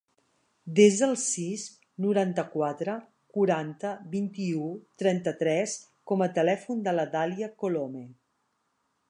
[0.77, 1.65] Desa el sis,
[2.05, 2.95] noranta-quatre,
[3.37, 4.71] quaranta, vint-i-u,
[5.03, 5.77] trenta-tres
[6.13, 8.05] com a telèfon de la Dàlia Colome.